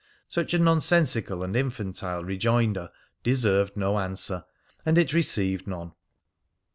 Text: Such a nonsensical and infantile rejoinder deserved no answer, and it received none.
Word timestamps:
Such 0.29 0.55
a 0.55 0.57
nonsensical 0.57 1.43
and 1.43 1.55
infantile 1.55 2.23
rejoinder 2.23 2.89
deserved 3.21 3.77
no 3.77 3.99
answer, 3.99 4.45
and 4.83 4.97
it 4.97 5.13
received 5.13 5.67
none. 5.67 5.91